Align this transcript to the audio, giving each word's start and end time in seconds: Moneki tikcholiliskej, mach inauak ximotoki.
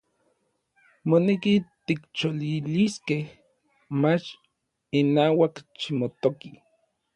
Moneki 1.09 1.53
tikcholiliskej, 1.85 3.23
mach 4.01 4.25
inauak 4.99 5.55
ximotoki. 5.79 6.51